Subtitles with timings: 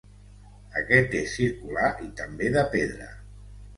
[0.79, 3.11] Aquest és circular i també de pedra.